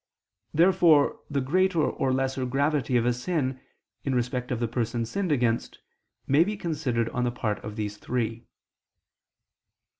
Therefore 0.51 1.19
the 1.29 1.41
greater 1.41 1.79
or 1.83 2.11
lesser 2.11 2.43
gravity 2.47 2.97
of 2.97 3.05
a 3.05 3.13
sin, 3.13 3.61
in 4.03 4.15
respect 4.15 4.49
of 4.49 4.59
the 4.59 4.67
person 4.67 5.05
sinned 5.05 5.31
against, 5.31 5.77
may 6.25 6.43
be 6.43 6.57
considered 6.57 7.09
on 7.09 7.23
the 7.23 7.29
part 7.29 7.63
of 7.63 7.75
these 7.75 7.97
three. 7.97 8.47